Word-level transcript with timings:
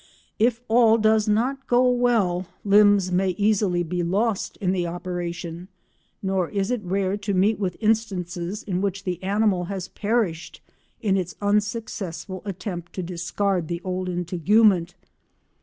If 0.39 0.61
all 0.67 0.97
does 0.97 1.27
not 1.27 1.67
go 1.67 1.87
well 1.87 2.47
limbs 2.65 3.11
may 3.11 3.35
easily 3.37 3.83
be 3.83 4.01
lost 4.01 4.57
in 4.57 4.71
the 4.71 4.87
operation, 4.87 5.67
nor 6.23 6.49
is 6.49 6.71
it 6.71 6.81
rare 6.83 7.17
to 7.17 7.35
meet 7.35 7.59
with 7.59 7.77
instances 7.79 8.63
in 8.63 8.81
which 8.81 9.03
the 9.03 9.21
animal 9.21 9.65
has 9.65 9.89
perished 9.89 10.59
in 11.03 11.17
its 11.17 11.35
unsuccessful 11.39 12.41
attempt 12.45 12.93
to 12.93 13.03
discard 13.03 13.67
the 13.67 13.79
old 13.83 14.09
integument. 14.09 14.95